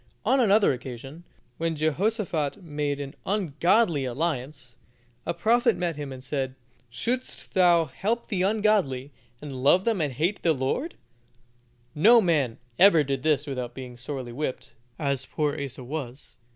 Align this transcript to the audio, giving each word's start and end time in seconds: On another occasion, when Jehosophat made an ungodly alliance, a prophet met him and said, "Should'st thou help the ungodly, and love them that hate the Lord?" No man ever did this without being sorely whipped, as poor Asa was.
On 0.25 0.39
another 0.39 0.73
occasion, 0.73 1.25
when 1.59 1.75
Jehosophat 1.75 2.63
made 2.63 2.99
an 2.99 3.13
ungodly 3.23 4.03
alliance, 4.03 4.79
a 5.27 5.33
prophet 5.35 5.75
met 5.77 5.95
him 5.95 6.11
and 6.11 6.23
said, 6.23 6.55
"Should'st 6.89 7.53
thou 7.53 7.85
help 7.85 8.25
the 8.27 8.41
ungodly, 8.41 9.11
and 9.43 9.61
love 9.61 9.83
them 9.85 9.99
that 9.99 10.13
hate 10.13 10.41
the 10.41 10.53
Lord?" 10.53 10.95
No 11.93 12.19
man 12.19 12.57
ever 12.79 13.03
did 13.03 13.21
this 13.21 13.45
without 13.45 13.75
being 13.75 13.95
sorely 13.95 14.31
whipped, 14.31 14.73
as 14.97 15.27
poor 15.27 15.55
Asa 15.61 15.83
was. 15.83 16.35